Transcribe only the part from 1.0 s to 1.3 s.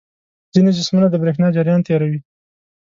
د